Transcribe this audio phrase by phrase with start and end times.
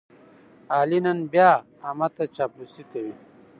[0.75, 1.49] علي نن بیا
[1.87, 3.13] احمد ته چاپلوسي کوي.